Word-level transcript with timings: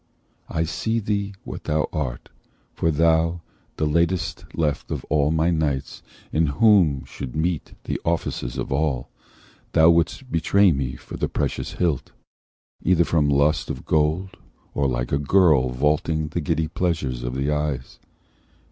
I 0.49 0.63
see 0.63 0.97
thee 0.97 1.35
what 1.43 1.65
thou 1.65 1.87
art, 1.93 2.29
For 2.73 2.89
thou, 2.89 3.41
the 3.77 3.85
latest 3.85 4.45
left 4.55 4.89
of 4.89 5.05
all 5.11 5.29
my 5.29 5.51
knights, 5.51 6.01
In 6.33 6.47
whom 6.47 7.05
should 7.05 7.35
meet 7.35 7.75
the 7.83 8.01
offices 8.03 8.57
of 8.57 8.71
all, 8.71 9.09
Thou 9.73 9.91
wouldst 9.91 10.31
betray 10.31 10.71
me 10.71 10.95
for 10.95 11.17
the 11.17 11.29
precious 11.29 11.73
hilt; 11.73 12.13
Either 12.83 13.03
from 13.05 13.29
lust 13.29 13.69
of 13.69 13.85
gold, 13.85 14.37
or 14.73 14.87
like 14.87 15.11
a 15.11 15.19
girl 15.19 15.69
Valuing 15.69 16.29
the 16.29 16.41
giddy 16.41 16.67
pleasure 16.67 17.09
of 17.23 17.35
the 17.35 17.51
eyes. 17.51 17.99